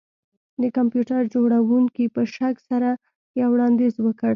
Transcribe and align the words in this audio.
د 0.61 0.63
کمپیوټر 0.77 1.21
جوړونکي 1.33 2.05
په 2.15 2.21
شک 2.35 2.55
سره 2.69 2.89
یو 3.41 3.49
وړاندیز 3.53 3.95
وکړ 4.05 4.29